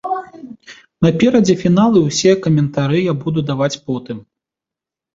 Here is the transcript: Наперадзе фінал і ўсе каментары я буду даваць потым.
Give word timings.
Наперадзе 1.07 1.53
фінал 1.61 1.91
і 2.01 2.03
ўсе 2.07 2.31
каментары 2.49 2.97
я 3.11 3.19
буду 3.23 3.39
даваць 3.55 3.73
потым. 3.87 4.17